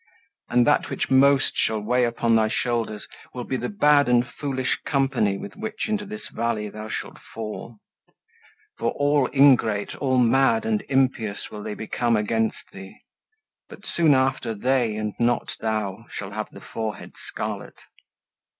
And 0.49 0.65
that 0.65 0.89
which 0.89 1.11
most 1.11 1.51
shall 1.55 1.79
weigh 1.79 2.05
upon 2.05 2.35
thy 2.35 2.47
shoulders 2.47 3.05
Will 3.35 3.43
be 3.43 3.55
the 3.55 3.69
bad 3.69 4.09
and 4.09 4.27
foolish 4.27 4.79
company 4.83 5.37
With 5.37 5.55
which 5.55 5.87
into 5.87 6.07
this 6.07 6.27
valley 6.29 6.69
thou 6.69 6.89
shalt 6.89 7.19
fall; 7.19 7.77
For 8.79 8.89
all 8.93 9.27
ingrate, 9.31 9.93
all 9.97 10.17
mad 10.17 10.65
and 10.65 10.81
impious 10.89 11.51
Will 11.51 11.61
they 11.61 11.75
become 11.75 12.15
against 12.17 12.71
thee; 12.73 12.97
but 13.69 13.85
soon 13.85 14.15
after 14.15 14.55
They, 14.55 14.95
and 14.95 15.13
not 15.19 15.51
thou, 15.59 16.07
shall 16.11 16.31
have 16.31 16.49
the 16.49 16.61
forehead 16.61 17.13
scarlet. 17.27 17.75